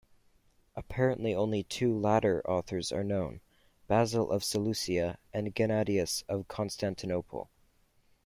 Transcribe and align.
Apparently 0.75 1.35
only 1.35 1.61
two 1.61 1.95
later 1.95 2.41
authors 2.49 2.91
are 2.91 3.03
known: 3.03 3.39
Basil 3.87 4.31
of 4.31 4.43
Seleucia 4.43 5.19
and 5.31 5.53
Gennadius 5.53 6.23
of 6.27 6.47
Constantinople. 6.47 7.51